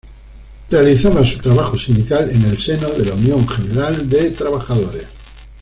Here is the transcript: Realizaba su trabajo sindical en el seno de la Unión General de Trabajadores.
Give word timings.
Realizaba 0.71 1.23
su 1.23 1.37
trabajo 1.37 1.77
sindical 1.77 2.27
en 2.31 2.41
el 2.45 2.59
seno 2.59 2.89
de 2.89 3.05
la 3.05 3.13
Unión 3.13 3.47
General 3.47 4.09
de 4.09 4.31
Trabajadores. 4.31 5.05